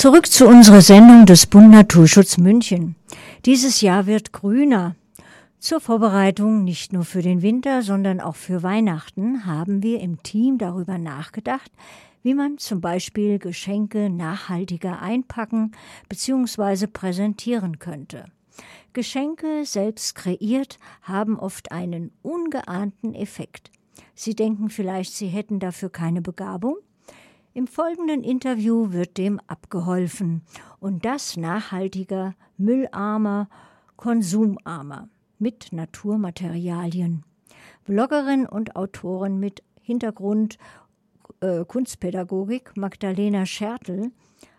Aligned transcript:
Zurück 0.00 0.28
zu 0.28 0.48
unserer 0.48 0.80
Sendung 0.80 1.26
des 1.26 1.44
Bund 1.44 1.70
Naturschutz 1.72 2.38
München. 2.38 2.96
Dieses 3.44 3.82
Jahr 3.82 4.06
wird 4.06 4.32
grüner. 4.32 4.96
Zur 5.58 5.78
Vorbereitung 5.78 6.64
nicht 6.64 6.94
nur 6.94 7.04
für 7.04 7.20
den 7.20 7.42
Winter, 7.42 7.82
sondern 7.82 8.18
auch 8.18 8.36
für 8.36 8.62
Weihnachten 8.62 9.44
haben 9.44 9.82
wir 9.82 10.00
im 10.00 10.22
Team 10.22 10.56
darüber 10.56 10.96
nachgedacht, 10.96 11.70
wie 12.22 12.32
man 12.32 12.56
zum 12.56 12.80
Beispiel 12.80 13.38
Geschenke 13.38 14.08
nachhaltiger 14.08 15.02
einpacken 15.02 15.72
bzw. 16.08 16.86
präsentieren 16.86 17.78
könnte. 17.78 18.24
Geschenke, 18.94 19.66
selbst 19.66 20.14
kreiert, 20.14 20.78
haben 21.02 21.38
oft 21.38 21.72
einen 21.72 22.10
ungeahnten 22.22 23.14
Effekt. 23.14 23.70
Sie 24.14 24.34
denken 24.34 24.70
vielleicht, 24.70 25.12
Sie 25.12 25.28
hätten 25.28 25.58
dafür 25.58 25.90
keine 25.90 26.22
Begabung? 26.22 26.76
Im 27.60 27.66
folgenden 27.66 28.24
Interview 28.24 28.90
wird 28.90 29.18
dem 29.18 29.38
abgeholfen 29.46 30.40
und 30.78 31.04
das 31.04 31.36
nachhaltiger, 31.36 32.34
müllarmer, 32.56 33.50
konsumarmer 33.96 35.10
mit 35.38 35.70
Naturmaterialien. 35.70 37.22
Bloggerin 37.84 38.46
und 38.46 38.76
Autorin 38.76 39.38
mit 39.38 39.62
Hintergrund 39.82 40.56
äh, 41.40 41.66
Kunstpädagogik 41.66 42.78
Magdalena 42.78 43.44
Schertl 43.44 44.10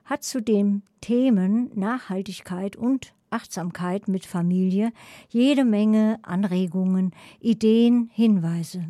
hat 0.06 0.24
zu 0.24 0.40
den 0.40 0.84
Themen 1.02 1.72
Nachhaltigkeit 1.74 2.76
und 2.76 3.16
Achtsamkeit 3.32 4.08
mit 4.08 4.26
Familie 4.26 4.92
jede 5.30 5.66
Menge 5.66 6.20
Anregungen, 6.22 7.12
Ideen, 7.40 8.10
Hinweise. 8.14 8.86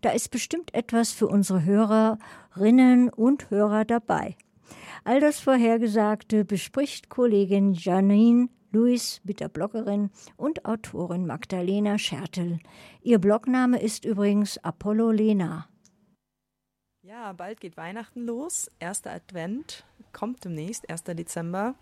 Da 0.00 0.10
ist 0.10 0.30
bestimmt 0.30 0.74
etwas 0.74 1.12
für 1.12 1.26
unsere 1.26 1.64
Hörerinnen 1.64 3.08
und 3.08 3.50
Hörer 3.50 3.84
dabei. 3.84 4.36
All 5.04 5.20
das 5.20 5.40
Vorhergesagte 5.40 6.44
bespricht 6.44 7.08
Kollegin 7.08 7.72
Janine 7.74 8.48
Luis 8.72 9.20
mit 9.24 9.40
der 9.40 9.48
Bloggerin 9.48 10.10
und 10.36 10.64
Autorin 10.64 11.26
Magdalena 11.26 11.98
Schertel. 11.98 12.58
Ihr 13.00 13.18
Blogname 13.18 13.80
ist 13.80 14.04
übrigens 14.04 14.58
Apollo 14.58 15.12
Lena. 15.12 15.68
Ja, 17.02 17.32
bald 17.32 17.60
geht 17.60 17.76
Weihnachten 17.76 18.26
los. 18.26 18.68
Erster 18.80 19.12
Advent 19.12 19.86
kommt 20.12 20.44
demnächst, 20.44 20.90
1. 20.90 21.04
Dezember. 21.04 21.76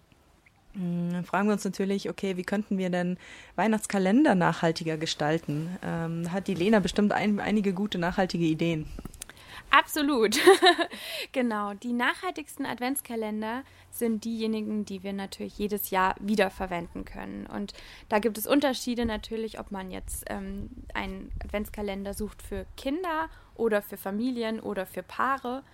Hm, 0.74 1.12
dann 1.12 1.24
fragen 1.24 1.48
wir 1.48 1.52
uns 1.52 1.64
natürlich, 1.64 2.10
okay, 2.10 2.36
wie 2.36 2.42
könnten 2.42 2.78
wir 2.78 2.90
denn 2.90 3.16
Weihnachtskalender 3.56 4.34
nachhaltiger 4.34 4.96
gestalten? 4.96 5.76
Ähm, 5.82 6.32
hat 6.32 6.48
die 6.48 6.54
Lena 6.54 6.80
bestimmt 6.80 7.12
ein, 7.12 7.40
einige 7.40 7.72
gute 7.72 7.98
nachhaltige 7.98 8.44
Ideen. 8.44 8.86
Absolut. 9.70 10.38
genau. 11.32 11.74
Die 11.74 11.92
nachhaltigsten 11.92 12.64
Adventskalender 12.64 13.64
sind 13.90 14.24
diejenigen, 14.24 14.84
die 14.84 15.02
wir 15.02 15.12
natürlich 15.12 15.58
jedes 15.58 15.90
Jahr 15.90 16.14
wiederverwenden 16.20 17.04
können. 17.04 17.46
Und 17.46 17.72
da 18.08 18.20
gibt 18.20 18.38
es 18.38 18.46
Unterschiede 18.46 19.04
natürlich, 19.04 19.58
ob 19.58 19.72
man 19.72 19.90
jetzt 19.90 20.24
ähm, 20.28 20.70
einen 20.94 21.32
Adventskalender 21.42 22.14
sucht 22.14 22.42
für 22.42 22.66
Kinder 22.76 23.28
oder 23.56 23.82
für 23.82 23.96
Familien 23.96 24.60
oder 24.60 24.86
für 24.86 25.02
Paare. 25.02 25.64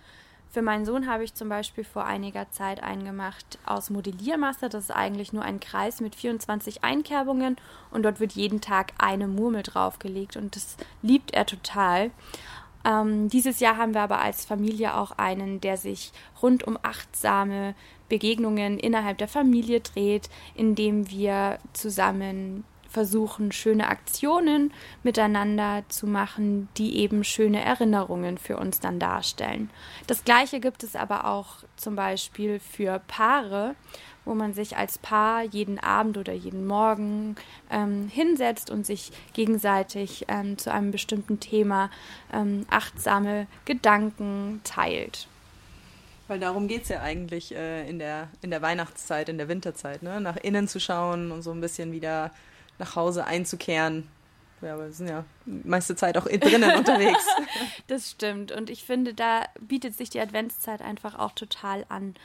Für 0.51 0.61
meinen 0.61 0.85
Sohn 0.85 1.07
habe 1.07 1.23
ich 1.23 1.33
zum 1.33 1.47
Beispiel 1.47 1.85
vor 1.85 2.03
einiger 2.03 2.51
Zeit 2.51 2.83
einen 2.83 3.05
gemacht 3.05 3.57
aus 3.65 3.89
Modelliermasse. 3.89 4.67
Das 4.67 4.85
ist 4.85 4.91
eigentlich 4.91 5.31
nur 5.31 5.43
ein 5.43 5.61
Kreis 5.61 6.01
mit 6.01 6.13
24 6.13 6.83
Einkerbungen 6.83 7.55
und 7.89 8.03
dort 8.03 8.19
wird 8.19 8.33
jeden 8.33 8.59
Tag 8.59 8.91
eine 8.97 9.27
Murmel 9.27 9.63
draufgelegt 9.63 10.35
und 10.35 10.57
das 10.57 10.75
liebt 11.01 11.33
er 11.33 11.45
total. 11.45 12.11
Ähm, 12.83 13.29
dieses 13.29 13.61
Jahr 13.61 13.77
haben 13.77 13.93
wir 13.93 14.01
aber 14.01 14.19
als 14.19 14.43
Familie 14.43 14.97
auch 14.97 15.11
einen, 15.11 15.61
der 15.61 15.77
sich 15.77 16.11
rund 16.41 16.65
um 16.65 16.77
achtsame 16.81 17.73
Begegnungen 18.09 18.77
innerhalb 18.77 19.19
der 19.19 19.29
Familie 19.29 19.79
dreht, 19.79 20.29
indem 20.53 21.09
wir 21.09 21.59
zusammen 21.71 22.65
versuchen, 22.91 23.51
schöne 23.51 23.87
Aktionen 23.87 24.73
miteinander 25.03 25.83
zu 25.87 26.07
machen, 26.07 26.67
die 26.77 26.97
eben 26.97 27.23
schöne 27.23 27.63
Erinnerungen 27.63 28.37
für 28.37 28.57
uns 28.57 28.79
dann 28.79 28.99
darstellen. 28.99 29.69
Das 30.07 30.23
gleiche 30.23 30.59
gibt 30.59 30.83
es 30.83 30.95
aber 30.95 31.25
auch 31.25 31.63
zum 31.77 31.95
Beispiel 31.95 32.59
für 32.59 33.01
Paare, 33.07 33.75
wo 34.25 34.35
man 34.35 34.53
sich 34.53 34.77
als 34.77 34.97
Paar 34.97 35.43
jeden 35.43 35.79
Abend 35.79 36.17
oder 36.17 36.33
jeden 36.33 36.67
Morgen 36.67 37.35
ähm, 37.71 38.07
hinsetzt 38.07 38.69
und 38.69 38.85
sich 38.85 39.11
gegenseitig 39.33 40.25
ähm, 40.27 40.57
zu 40.57 40.71
einem 40.71 40.91
bestimmten 40.91 41.39
Thema 41.39 41.89
ähm, 42.31 42.65
achtsame 42.69 43.47
Gedanken 43.65 44.61
teilt. 44.63 45.27
Weil 46.27 46.39
darum 46.39 46.67
geht 46.67 46.83
es 46.83 46.89
ja 46.89 47.01
eigentlich 47.01 47.53
äh, 47.53 47.89
in, 47.89 47.99
der, 47.99 48.29
in 48.41 48.51
der 48.51 48.61
Weihnachtszeit, 48.61 49.27
in 49.27 49.37
der 49.37 49.49
Winterzeit, 49.49 50.03
ne? 50.03 50.21
nach 50.21 50.37
innen 50.37 50.67
zu 50.67 50.79
schauen 50.79 51.31
und 51.31 51.41
so 51.41 51.51
ein 51.51 51.59
bisschen 51.59 51.91
wieder 51.91 52.31
nach 52.81 52.95
Hause 52.95 53.25
einzukehren. 53.25 54.07
Ja, 54.61 54.73
aber 54.73 54.85
wir 54.85 54.91
sind 54.91 55.07
ja 55.07 55.23
meiste 55.45 55.95
Zeit 55.95 56.17
auch 56.17 56.25
drinnen 56.25 56.77
unterwegs. 56.77 57.25
Das 57.87 58.11
stimmt. 58.11 58.51
Und 58.51 58.69
ich 58.69 58.83
finde, 58.83 59.13
da 59.13 59.43
bietet 59.59 59.97
sich 59.97 60.09
die 60.09 60.19
Adventszeit 60.19 60.81
einfach 60.81 61.17
auch 61.17 61.31
total 61.31 61.85
an, 61.89 62.15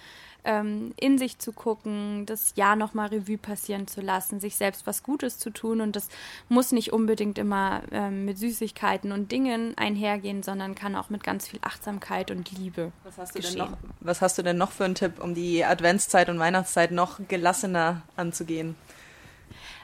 ähm, 0.45 0.93
in 0.99 1.19
sich 1.19 1.39
zu 1.39 1.53
gucken, 1.53 2.25
das 2.25 2.53
Jahr 2.55 2.77
nochmal 2.77 3.09
Revue 3.09 3.37
passieren 3.37 3.89
zu 3.89 4.00
lassen, 4.00 4.39
sich 4.39 4.56
selbst 4.56 4.87
was 4.87 5.03
Gutes 5.03 5.39
zu 5.39 5.50
tun. 5.50 5.81
Und 5.81 5.97
das 5.97 6.09
muss 6.49 6.72
nicht 6.72 6.93
unbedingt 6.93 7.39
immer 7.39 7.83
ähm, 7.91 8.25
mit 8.25 8.39
Süßigkeiten 8.39 9.12
und 9.12 9.33
Dingen 9.33 9.77
einhergehen, 9.77 10.43
sondern 10.43 10.75
kann 10.75 10.95
auch 10.95 11.11
mit 11.11 11.25
ganz 11.25 11.49
viel 11.49 11.59
Achtsamkeit 11.62 12.31
und 12.31 12.53
Liebe. 12.53 12.93
Was 13.03 13.19
hast, 13.19 13.34
du 13.34 13.41
denn 13.41 13.59
noch, 13.59 13.72
was 14.00 14.21
hast 14.21 14.39
du 14.39 14.43
denn 14.43 14.56
noch 14.56 14.71
für 14.71 14.84
einen 14.84 14.95
Tipp, 14.95 15.21
um 15.21 15.34
die 15.34 15.65
Adventszeit 15.65 16.28
und 16.28 16.39
Weihnachtszeit 16.39 16.93
noch 16.93 17.19
gelassener 17.27 18.03
anzugehen? 18.15 18.77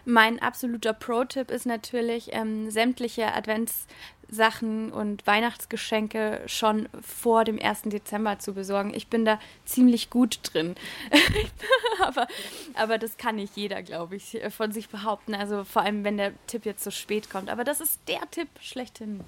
Mein 0.04 0.40
absoluter 0.40 0.92
Pro-Tipp 0.92 1.50
ist 1.50 1.66
natürlich, 1.66 2.30
ähm, 2.32 2.70
sämtliche 2.70 3.32
Adventssachen 3.32 4.92
und 4.92 5.24
Weihnachtsgeschenke 5.26 6.40
schon 6.46 6.88
vor 7.00 7.44
dem 7.44 7.60
1. 7.60 7.82
Dezember 7.82 8.38
zu 8.40 8.52
besorgen. 8.52 8.94
Ich 8.94 9.08
bin 9.08 9.24
da 9.24 9.38
ziemlich 9.64 10.10
gut 10.10 10.40
drin. 10.42 10.74
aber, 12.00 12.26
aber 12.74 12.98
das 12.98 13.16
kann 13.16 13.36
nicht 13.36 13.56
jeder, 13.56 13.82
glaube 13.82 14.16
ich, 14.16 14.40
von 14.50 14.72
sich 14.72 14.88
behaupten. 14.88 15.34
Also 15.34 15.62
vor 15.62 15.82
allem, 15.82 16.02
wenn 16.02 16.16
der 16.16 16.32
Tipp 16.48 16.66
jetzt 16.66 16.82
so 16.82 16.90
spät 16.90 17.30
kommt. 17.30 17.48
Aber 17.48 17.62
das 17.62 17.80
ist 17.80 18.00
der 18.08 18.22
Tipp 18.30 18.48
schlechthin. 18.60 19.20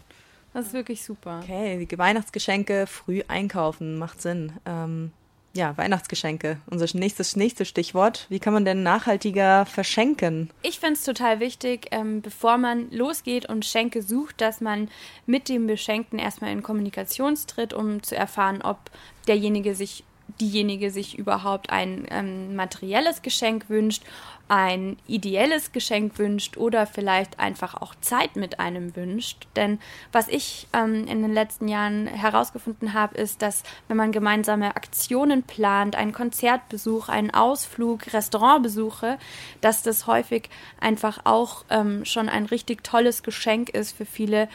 Das 0.53 0.67
ist 0.67 0.73
wirklich 0.73 1.05
super. 1.05 1.41
Okay, 1.43 1.87
Weihnachtsgeschenke 1.97 2.87
früh 2.87 3.23
einkaufen 3.27 3.99
macht 3.99 4.23
Sinn. 4.23 4.53
Ähm, 4.65 5.13
ja, 5.55 5.77
Weihnachtsgeschenke, 5.79 6.59
unser 6.67 6.87
nächstes, 6.99 7.37
nächstes 7.37 7.69
Stichwort. 7.69 8.27
Wie 8.29 8.41
kann 8.41 8.53
man 8.53 8.65
denn 8.65 8.83
nachhaltiger 8.83 9.65
verschenken? 9.67 10.51
Ich 10.63 10.81
finde 10.81 10.95
es 10.95 11.05
total 11.05 11.41
wichtig, 11.41 11.87
ähm, 11.93 12.21
bevor 12.23 12.59
man 12.59 12.91
losgeht 12.91 13.49
und 13.49 13.65
Schenke 13.65 14.03
sucht, 14.03 14.41
dass 14.41 14.61
man 14.61 14.89
mit 15.27 15.49
dem 15.49 15.67
Beschenkten 15.67 16.19
erstmal 16.19 16.51
in 16.51 16.63
Kommunikation 16.63 17.37
tritt, 17.47 17.73
um 17.73 18.03
zu 18.03 18.17
erfahren, 18.17 18.63
ob 18.63 18.79
derjenige 19.27 19.75
sich 19.75 20.05
diejenige 20.41 20.91
sich 20.91 21.19
überhaupt 21.19 21.71
ein 21.71 22.07
ähm, 22.11 22.57
materielles 22.57 23.23
Geschenk 23.23 23.69
wünscht, 23.69 24.03
ein 24.49 24.99
ideelles 25.07 25.73
Geschenk 25.73 26.19
wünscht 26.19 26.59
oder 26.59 26.87
vielleicht 26.87 27.41
einfach 27.41 27.81
auch 27.81 27.95
Zeit 28.01 28.37
mit 28.37 28.61
einem 28.61 28.95
wünscht. 28.95 29.47
Denn 29.57 29.79
was 30.13 30.29
ich 30.29 30.67
ähm, 30.75 31.07
in 31.07 31.23
den 31.23 31.33
letzten 31.33 31.67
Jahren 31.67 32.07
herausgefunden 32.07 32.93
habe, 32.93 33.17
ist, 33.17 33.41
dass 33.41 33.63
wenn 33.89 33.97
man 33.97 34.13
gemeinsame 34.13 34.77
Aktionen 34.77 35.45
plant, 35.45 35.97
einen 35.97 36.13
Konzertbesuch, 36.13 37.09
einen 37.09 37.33
Ausflug, 37.33 38.13
Restaurantbesuche, 38.13 39.19
dass 39.61 39.83
das 39.83 40.07
häufig 40.07 40.51
einfach 40.79 41.21
auch 41.25 41.65
ähm, 41.71 42.05
schon 42.05 42.29
ein 42.29 42.45
richtig 42.45 42.85
tolles 42.85 43.23
Geschenk 43.23 43.71
ist 43.71 43.97
für 43.97 44.05
viele 44.05 44.49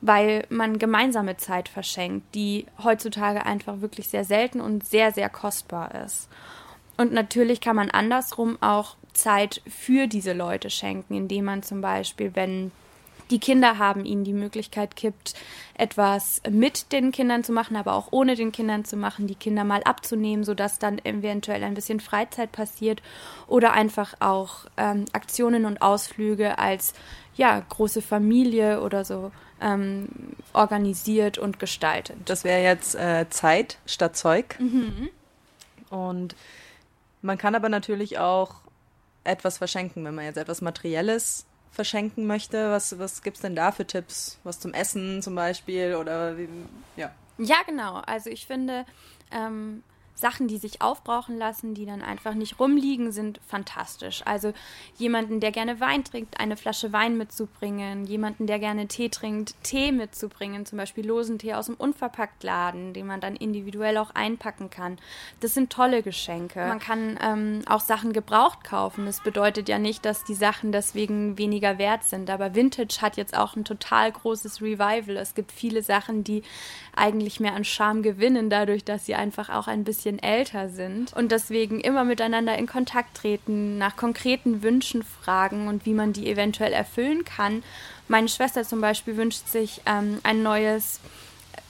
weil 0.00 0.46
man 0.48 0.78
gemeinsame 0.78 1.36
Zeit 1.36 1.68
verschenkt, 1.68 2.34
die 2.34 2.66
heutzutage 2.82 3.44
einfach 3.44 3.80
wirklich 3.80 4.08
sehr 4.08 4.24
selten 4.24 4.60
und 4.60 4.86
sehr, 4.86 5.12
sehr 5.12 5.28
kostbar 5.28 5.94
ist. 6.04 6.28
Und 6.96 7.12
natürlich 7.12 7.60
kann 7.60 7.76
man 7.76 7.90
andersrum 7.90 8.58
auch 8.60 8.96
Zeit 9.12 9.62
für 9.68 10.06
diese 10.06 10.32
Leute 10.32 10.70
schenken, 10.70 11.14
indem 11.14 11.46
man 11.46 11.62
zum 11.62 11.80
Beispiel, 11.80 12.32
wenn 12.34 12.72
die 13.30 13.38
Kinder 13.38 13.78
haben, 13.78 14.04
ihnen 14.04 14.24
die 14.24 14.32
Möglichkeit 14.32 14.96
gibt, 14.96 15.34
etwas 15.74 16.42
mit 16.50 16.92
den 16.92 17.12
Kindern 17.12 17.44
zu 17.44 17.52
machen, 17.52 17.76
aber 17.76 17.94
auch 17.94 18.08
ohne 18.10 18.34
den 18.34 18.52
Kindern 18.52 18.84
zu 18.84 18.96
machen, 18.96 19.26
die 19.26 19.34
Kinder 19.34 19.64
mal 19.64 19.82
abzunehmen, 19.84 20.44
sodass 20.44 20.78
dann 20.78 20.98
eventuell 21.04 21.62
ein 21.64 21.74
bisschen 21.74 22.00
Freizeit 22.00 22.52
passiert 22.52 23.02
oder 23.46 23.72
einfach 23.72 24.14
auch 24.20 24.66
ähm, 24.76 25.04
Aktionen 25.12 25.64
und 25.64 25.80
Ausflüge 25.80 26.58
als 26.58 26.92
ja 27.36 27.62
große 27.68 28.02
Familie 28.02 28.82
oder 28.82 29.04
so 29.04 29.30
ähm, 29.60 30.08
organisiert 30.52 31.38
und 31.38 31.58
gestaltet. 31.58 32.16
Das 32.24 32.44
wäre 32.44 32.62
jetzt 32.62 32.94
äh, 32.94 33.26
Zeit 33.30 33.78
statt 33.86 34.16
Zeug. 34.16 34.58
Mhm. 34.58 35.10
Und 35.90 36.34
man 37.22 37.38
kann 37.38 37.54
aber 37.54 37.68
natürlich 37.68 38.18
auch 38.18 38.56
etwas 39.24 39.58
verschenken, 39.58 40.04
wenn 40.04 40.14
man 40.14 40.24
jetzt 40.24 40.38
etwas 40.38 40.60
Materielles 40.60 41.44
verschenken 41.70 42.26
möchte. 42.26 42.70
Was, 42.70 42.98
was 42.98 43.22
gibt 43.22 43.36
es 43.36 43.42
denn 43.42 43.54
da 43.54 43.72
für 43.72 43.86
Tipps? 43.86 44.38
Was 44.44 44.60
zum 44.60 44.72
Essen 44.72 45.22
zum 45.22 45.34
Beispiel 45.34 45.94
oder 45.94 46.36
wie, 46.38 46.48
ja. 46.96 47.10
Ja, 47.38 47.56
genau. 47.66 47.96
Also 48.06 48.30
ich 48.30 48.46
finde, 48.46 48.84
ähm, 49.30 49.82
Sachen, 50.20 50.48
die 50.48 50.58
sich 50.58 50.82
aufbrauchen 50.82 51.38
lassen, 51.38 51.74
die 51.74 51.86
dann 51.86 52.02
einfach 52.02 52.34
nicht 52.34 52.60
rumliegen, 52.60 53.12
sind 53.12 53.40
fantastisch. 53.46 54.22
Also 54.24 54.52
jemanden, 54.96 55.40
der 55.40 55.50
gerne 55.50 55.80
Wein 55.80 56.04
trinkt, 56.04 56.38
eine 56.38 56.56
Flasche 56.56 56.92
Wein 56.92 57.16
mitzubringen, 57.16 58.04
jemanden, 58.04 58.46
der 58.46 58.58
gerne 58.58 58.86
Tee 58.86 59.08
trinkt, 59.08 59.54
Tee 59.62 59.92
mitzubringen, 59.92 60.66
zum 60.66 60.78
Beispiel 60.78 61.06
losen 61.06 61.38
Tee 61.38 61.54
aus 61.54 61.66
dem 61.66 61.74
Unverpacktladen, 61.74 62.92
den 62.92 63.06
man 63.06 63.20
dann 63.20 63.36
individuell 63.36 63.96
auch 63.98 64.10
einpacken 64.14 64.70
kann. 64.70 64.98
Das 65.40 65.54
sind 65.54 65.70
tolle 65.70 66.02
Geschenke. 66.02 66.60
Man 66.66 66.78
kann 66.78 67.18
ähm, 67.22 67.62
auch 67.66 67.80
Sachen 67.80 68.12
gebraucht 68.12 68.64
kaufen. 68.64 69.06
Das 69.06 69.20
bedeutet 69.20 69.68
ja 69.68 69.78
nicht, 69.78 70.04
dass 70.04 70.24
die 70.24 70.34
Sachen 70.34 70.72
deswegen 70.72 71.38
weniger 71.38 71.78
wert 71.78 72.04
sind. 72.04 72.30
Aber 72.30 72.54
Vintage 72.54 72.98
hat 73.00 73.16
jetzt 73.16 73.36
auch 73.36 73.56
ein 73.56 73.64
total 73.64 74.12
großes 74.12 74.60
Revival. 74.60 75.16
Es 75.16 75.34
gibt 75.34 75.52
viele 75.52 75.82
Sachen, 75.82 76.24
die 76.24 76.42
eigentlich 76.94 77.40
mehr 77.40 77.54
an 77.54 77.64
Charme 77.64 78.02
gewinnen, 78.02 78.50
dadurch, 78.50 78.84
dass 78.84 79.06
sie 79.06 79.14
einfach 79.14 79.48
auch 79.48 79.66
ein 79.66 79.84
bisschen 79.84 80.09
älter 80.18 80.68
sind 80.68 81.12
und 81.12 81.32
deswegen 81.32 81.80
immer 81.80 82.04
miteinander 82.04 82.56
in 82.58 82.66
Kontakt 82.66 83.16
treten, 83.16 83.78
nach 83.78 83.96
konkreten 83.96 84.62
Wünschen 84.62 85.02
fragen 85.02 85.68
und 85.68 85.86
wie 85.86 85.94
man 85.94 86.12
die 86.12 86.28
eventuell 86.28 86.72
erfüllen 86.72 87.24
kann. 87.24 87.62
Meine 88.08 88.28
Schwester 88.28 88.64
zum 88.64 88.80
Beispiel 88.80 89.16
wünscht 89.16 89.46
sich 89.48 89.80
ähm, 89.86 90.18
ein 90.22 90.42
neues 90.42 91.00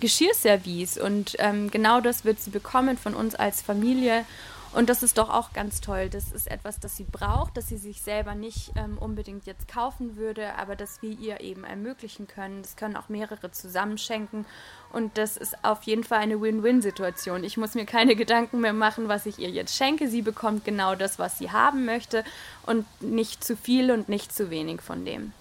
Geschirrservice 0.00 0.98
und 0.98 1.36
ähm, 1.38 1.70
genau 1.70 2.00
das 2.00 2.24
wird 2.24 2.40
sie 2.40 2.50
bekommen 2.50 2.96
von 2.96 3.14
uns 3.14 3.34
als 3.34 3.60
Familie 3.62 4.24
und 4.72 4.88
das 4.88 5.02
ist 5.02 5.18
doch 5.18 5.28
auch 5.28 5.52
ganz 5.52 5.80
toll. 5.80 6.08
Das 6.08 6.30
ist 6.30 6.48
etwas, 6.48 6.78
das 6.78 6.96
sie 6.96 7.04
braucht, 7.04 7.56
das 7.56 7.68
sie 7.68 7.76
sich 7.76 8.02
selber 8.02 8.36
nicht 8.36 8.70
ähm, 8.76 8.98
unbedingt 8.98 9.44
jetzt 9.46 9.66
kaufen 9.66 10.16
würde, 10.16 10.54
aber 10.56 10.76
das 10.76 11.02
wir 11.02 11.18
ihr 11.18 11.40
eben 11.40 11.64
ermöglichen 11.64 12.28
können. 12.28 12.62
Das 12.62 12.76
können 12.76 12.96
auch 12.96 13.08
mehrere 13.08 13.50
zusammenschenken. 13.50 14.46
Und 14.92 15.18
das 15.18 15.36
ist 15.36 15.64
auf 15.64 15.82
jeden 15.82 16.04
Fall 16.04 16.20
eine 16.20 16.40
Win-Win-Situation. 16.40 17.42
Ich 17.42 17.56
muss 17.56 17.74
mir 17.74 17.84
keine 17.84 18.14
Gedanken 18.14 18.60
mehr 18.60 18.72
machen, 18.72 19.08
was 19.08 19.26
ich 19.26 19.40
ihr 19.40 19.50
jetzt 19.50 19.76
schenke. 19.76 20.08
Sie 20.08 20.22
bekommt 20.22 20.64
genau 20.64 20.94
das, 20.94 21.18
was 21.18 21.38
sie 21.38 21.50
haben 21.50 21.84
möchte 21.84 22.22
und 22.64 22.86
nicht 23.02 23.42
zu 23.42 23.56
viel 23.56 23.90
und 23.90 24.08
nicht 24.08 24.32
zu 24.32 24.50
wenig 24.50 24.82
von 24.82 25.04
dem. 25.04 25.32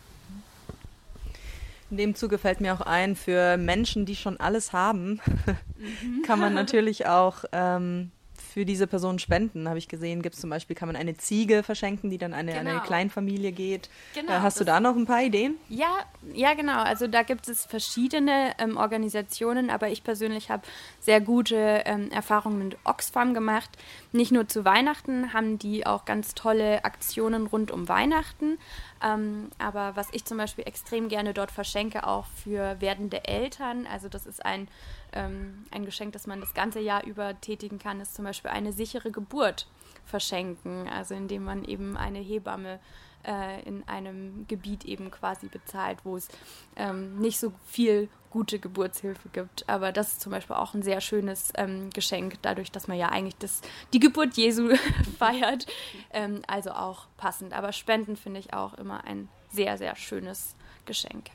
In 1.92 1.98
dem 1.98 2.16
Zuge 2.16 2.38
fällt 2.38 2.62
mir 2.62 2.74
auch 2.74 2.82
ein, 2.82 3.16
für 3.16 3.58
Menschen, 3.58 4.06
die 4.06 4.16
schon 4.16 4.40
alles 4.40 4.74
haben, 4.74 5.22
kann 6.26 6.40
man 6.40 6.54
natürlich 6.56 7.08
auch 7.08 7.46
ähm, 7.52 8.12
für 8.50 8.66
diese 8.66 8.88
Person 8.88 9.20
spenden, 9.20 9.68
habe 9.68 9.78
ich 9.78 9.88
gesehen. 9.88 10.22
Gibt 10.22 10.36
es 10.36 10.42
zum 10.42 10.50
Beispiel, 10.50 10.76
kann 10.76 10.88
man 10.88 10.96
eine 10.96 11.16
Ziege 11.16 11.64
verschenken, 11.64 12.10
die 12.10 12.18
dann 12.18 12.34
eine, 12.34 12.54
genau. 12.54 12.70
eine 12.70 12.80
Kleinfamilie 12.82 13.52
geht. 13.52 13.90
Genau, 14.16 14.34
äh, 14.34 14.40
hast 14.40 14.60
du 14.60 14.64
da 14.64 14.80
noch 14.80 14.96
ein 14.96 15.06
paar 15.06 15.22
Ideen? 15.22 15.56
Ja, 15.70 16.00
ja, 16.34 16.54
genau. 16.54 16.82
Also 16.82 17.08
da 17.08 17.24
gibt 17.24 17.48
es 17.48 17.66
verschiedene 17.66 18.54
ähm, 18.58 18.78
Organisationen, 18.78 19.70
aber 19.70 19.90
ich 19.90 20.04
persönlich 20.04 20.50
habe 20.50 20.64
sehr 21.00 21.22
gute 21.22 21.84
ähm, 21.86 22.12
Erfahrungen 22.12 22.60
mit 22.60 22.78
Oxfam 22.84 23.34
gemacht. 23.34 23.70
Nicht 24.12 24.32
nur 24.32 24.48
zu 24.48 24.66
Weihnachten 24.66 25.34
haben 25.34 25.60
die 25.60 25.86
auch 25.86 26.06
ganz 26.06 26.34
tolle 26.34 26.84
Aktionen 26.84 27.48
rund 27.48 27.72
um 27.72 27.88
Weihnachten. 27.88 28.58
Ähm, 29.02 29.50
aber 29.60 29.96
was 29.96 30.08
ich 30.12 30.26
zum 30.26 30.38
Beispiel 30.38 30.68
extrem 30.68 31.08
gerne 31.08 31.34
dort 31.34 31.52
verschenke, 31.52 32.06
auch 32.06 32.26
für 32.26 32.82
werdende 32.82 33.26
Eltern, 33.26 33.88
also 33.88 34.10
das 34.10 34.26
ist 34.26 34.46
ein 34.46 34.68
ähm, 35.14 35.66
ein 35.72 35.86
Geschenk, 35.86 36.14
das 36.14 36.28
man 36.28 36.40
das 36.40 36.54
ganze 36.54 36.80
Jahr 36.80 37.04
über 37.04 37.40
tätigen 37.40 37.80
kann, 37.80 38.00
ist 38.00 38.16
zum 38.16 38.26
Beispiel 38.26 38.52
eine 38.52 38.74
sichere 38.74 39.12
Geburt 39.12 39.68
verschenken, 40.06 40.88
also 40.88 41.16
indem 41.16 41.44
man 41.44 41.64
eben 41.64 41.98
eine 41.98 42.20
Hebamme 42.20 42.80
äh, 43.26 43.62
in 43.64 43.88
einem 43.88 44.46
Gebiet 44.48 44.86
eben 44.86 45.12
quasi 45.12 45.48
bezahlt, 45.48 46.00
wo 46.04 46.18
es 46.18 46.28
ähm, 46.76 47.18
nicht 47.20 47.40
so 47.40 47.54
viel 47.66 48.10
gute 48.30 48.60
Geburtshilfe 48.60 49.30
gibt. 49.30 49.68
Aber 49.68 49.92
das 49.92 50.14
ist 50.14 50.22
zum 50.22 50.32
Beispiel 50.32 50.56
auch 50.56 50.74
ein 50.74 50.84
sehr 50.84 51.02
schönes 51.02 51.52
ähm, 51.56 51.90
Geschenk, 51.90 52.36
dadurch, 52.42 52.72
dass 52.72 52.88
man 52.88 52.98
ja 52.98 53.10
eigentlich 53.10 53.38
das, 53.38 53.62
die 53.94 54.00
Geburt 54.00 54.36
Jesu 54.36 54.70
feiert. 55.18 55.66
Ähm, 56.12 56.42
also 56.48 56.72
auch 56.72 57.08
passend. 57.18 57.54
Aber 57.54 57.74
Spenden 57.74 58.16
finde 58.16 58.40
ich 58.40 58.54
auch 58.54 58.76
immer 58.76 59.04
ein 59.06 59.30
sehr, 59.52 59.78
sehr 59.78 59.96
schönes 59.96 60.56
Geschenk. 60.86 61.32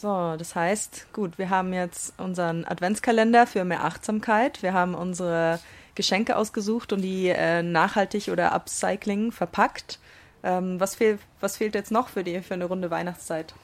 So, 0.00 0.36
das 0.38 0.54
heißt, 0.54 1.12
gut, 1.12 1.38
wir 1.38 1.50
haben 1.50 1.72
jetzt 1.72 2.14
unseren 2.20 2.64
Adventskalender 2.64 3.48
für 3.48 3.64
mehr 3.64 3.82
Achtsamkeit. 3.82 4.62
Wir 4.62 4.72
haben 4.72 4.94
unsere 4.94 5.58
Geschenke 5.96 6.36
ausgesucht 6.36 6.92
und 6.92 7.02
die 7.02 7.30
äh, 7.30 7.64
nachhaltig 7.64 8.28
oder 8.28 8.52
upcycling 8.52 9.32
verpackt. 9.32 9.98
Ähm, 10.42 10.78
was, 10.80 10.94
fehl, 10.94 11.18
was 11.40 11.56
fehlt 11.56 11.74
jetzt 11.74 11.90
noch 11.90 12.08
für, 12.08 12.24
die, 12.24 12.40
für 12.40 12.54
eine 12.54 12.66
runde 12.66 12.90
Weihnachtszeit? 12.90 13.54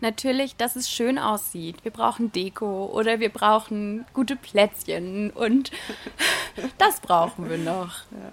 Natürlich, 0.00 0.56
dass 0.56 0.76
es 0.76 0.90
schön 0.90 1.18
aussieht. 1.18 1.84
Wir 1.84 1.92
brauchen 1.92 2.32
Deko 2.32 2.86
oder 2.86 3.20
wir 3.20 3.28
brauchen 3.28 4.04
gute 4.14 4.36
Plätzchen 4.36 5.30
und 5.30 5.70
das 6.78 7.00
brauchen 7.00 7.50
wir 7.50 7.58
noch. 7.58 7.98
Ja. 8.10 8.32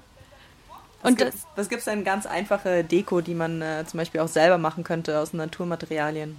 Was 1.01 1.11
und 1.11 1.17
gibt, 1.17 1.33
das, 1.33 1.47
was 1.55 1.69
gibt 1.69 1.79
es 1.79 1.85
denn 1.85 2.03
ganz 2.03 2.25
einfache 2.25 2.83
Deko, 2.83 3.21
die 3.21 3.35
man 3.35 3.61
äh, 3.61 3.85
zum 3.85 3.97
Beispiel 3.97 4.21
auch 4.21 4.27
selber 4.27 4.57
machen 4.57 4.83
könnte 4.83 5.19
aus 5.19 5.33
Naturmaterialien? 5.33 6.37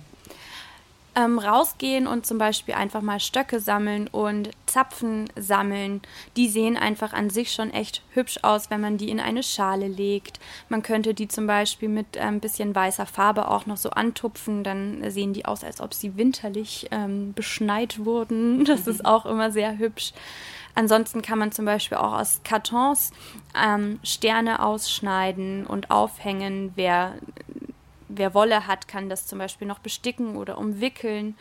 Ähm, 1.21 1.39
rausgehen 1.39 2.07
und 2.07 2.27
zum 2.27 2.39
Beispiel 2.39 2.75
einfach 2.75 3.03
mal 3.03 3.21
Stöcke 3.21 3.61
sammeln 3.61 4.09
und 4.09 4.51
Zapfen 4.67 5.29
sammeln. 5.37 6.01
Die 6.37 6.49
sehen 6.49 6.77
einfach 6.77 7.13
an 7.13 7.31
sich 7.31 7.53
schon 7.53 7.71
echt 7.71 8.03
hübsch 8.13 8.39
aus, 8.43 8.71
wenn 8.71 8.81
man 8.81 8.97
die 8.97 9.11
in 9.11 9.21
eine 9.21 9.43
Schale 9.43 9.89
legt. 9.89 10.41
Man 10.69 10.83
könnte 10.83 11.15
die 11.15 11.29
zum 11.29 11.47
Beispiel 11.47 11.89
mit 11.89 12.17
ein 12.17 12.35
ähm, 12.35 12.41
bisschen 12.41 12.75
weißer 12.75 13.07
Farbe 13.07 13.49
auch 13.49 13.67
noch 13.67 13.77
so 13.77 13.91
antupfen. 13.91 14.65
Dann 14.65 15.11
sehen 15.11 15.33
die 15.33 15.45
aus, 15.45 15.65
als 15.65 15.81
ob 15.81 15.95
sie 15.95 16.17
winterlich 16.17 16.89
ähm, 16.91 17.33
beschneit 17.35 18.05
wurden. 18.05 18.65
Das 18.71 18.87
ist 18.87 19.05
auch 19.05 19.27
immer 19.27 19.51
sehr 19.51 19.79
hübsch. 19.79 20.13
Ansonsten 20.77 21.23
kann 21.23 21.39
man 21.39 21.51
zum 21.51 21.65
Beispiel 21.65 21.99
auch 21.99 22.13
aus 22.13 22.41
Kartons 22.45 23.11
ähm, 23.61 23.99
Sterne 24.05 24.65
ausschneiden 24.65 25.67
und 25.67 25.91
aufhängen. 25.91 26.73
Wer 26.77 27.15
wer 28.11 28.35
Wolle 28.35 28.67
hat, 28.67 28.89
kann 28.89 29.09
das 29.09 29.27
zum 29.27 29.39
Beispiel 29.39 29.67
noch 29.67 29.79
besticken 29.79 30.37
oder 30.37 30.59
umwickeln. 30.59 31.37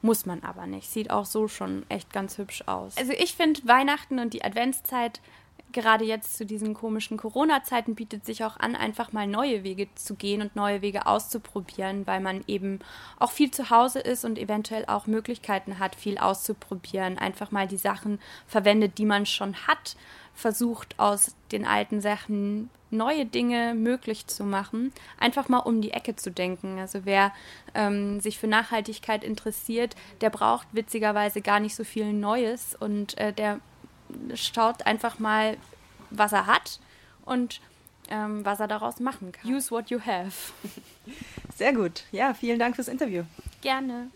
Muss 0.00 0.26
man 0.26 0.42
aber 0.44 0.66
nicht. 0.66 0.88
Sieht 0.90 1.10
auch 1.10 1.26
so 1.26 1.48
schon 1.48 1.84
echt 1.88 2.12
ganz 2.12 2.38
hübsch 2.38 2.62
aus. 2.66 2.96
Also 2.96 3.12
ich 3.12 3.34
finde 3.34 3.66
Weihnachten 3.66 4.18
und 4.18 4.32
die 4.32 4.44
Adventszeit, 4.44 5.20
gerade 5.72 6.04
jetzt 6.04 6.36
zu 6.36 6.46
diesen 6.46 6.74
komischen 6.74 7.16
Corona-Zeiten, 7.16 7.94
bietet 7.94 8.24
sich 8.24 8.44
auch 8.44 8.56
an, 8.58 8.74
einfach 8.74 9.12
mal 9.12 9.26
neue 9.26 9.64
Wege 9.64 9.88
zu 9.94 10.14
gehen 10.14 10.42
und 10.42 10.56
neue 10.56 10.82
Wege 10.82 11.06
auszuprobieren, 11.06 12.06
weil 12.06 12.20
man 12.20 12.42
eben 12.46 12.80
auch 13.18 13.30
viel 13.30 13.50
zu 13.50 13.70
Hause 13.70 14.00
ist 14.00 14.24
und 14.24 14.38
eventuell 14.38 14.84
auch 14.86 15.06
Möglichkeiten 15.06 15.78
hat, 15.78 15.94
viel 15.94 16.18
auszuprobieren. 16.18 17.18
Einfach 17.18 17.50
mal 17.50 17.66
die 17.66 17.76
Sachen 17.76 18.18
verwendet, 18.46 18.98
die 18.98 19.04
man 19.04 19.26
schon 19.26 19.54
hat 19.66 19.96
versucht, 20.34 20.98
aus 20.98 21.34
den 21.50 21.66
alten 21.66 22.00
Sachen 22.00 22.70
neue 22.90 23.26
Dinge 23.26 23.74
möglich 23.74 24.26
zu 24.28 24.44
machen, 24.44 24.92
einfach 25.18 25.48
mal 25.48 25.58
um 25.58 25.80
die 25.82 25.90
Ecke 25.90 26.16
zu 26.16 26.30
denken. 26.30 26.78
Also 26.78 27.00
wer 27.04 27.32
ähm, 27.74 28.20
sich 28.20 28.38
für 28.38 28.46
Nachhaltigkeit 28.46 29.24
interessiert, 29.24 29.94
der 30.20 30.30
braucht 30.30 30.68
witzigerweise 30.72 31.40
gar 31.40 31.60
nicht 31.60 31.74
so 31.74 31.84
viel 31.84 32.12
Neues 32.12 32.74
und 32.78 33.18
äh, 33.18 33.32
der 33.32 33.60
schaut 34.34 34.86
einfach 34.86 35.18
mal, 35.18 35.56
was 36.10 36.32
er 36.32 36.46
hat 36.46 36.80
und 37.24 37.60
ähm, 38.10 38.44
was 38.44 38.60
er 38.60 38.68
daraus 38.68 39.00
machen 39.00 39.32
kann. 39.32 39.52
Use 39.52 39.70
what 39.70 39.90
you 39.90 40.00
have. 40.00 40.52
Sehr 41.56 41.72
gut. 41.72 42.04
Ja, 42.12 42.34
vielen 42.34 42.58
Dank 42.58 42.76
fürs 42.76 42.88
Interview. 42.88 43.24
Gerne. 43.60 44.10